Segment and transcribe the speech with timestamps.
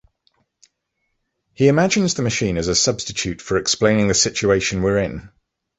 [1.53, 5.29] He imagines the machine as a substitute for explaining the situation we're in.